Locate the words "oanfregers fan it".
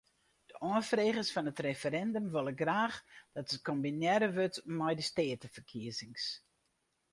0.69-1.63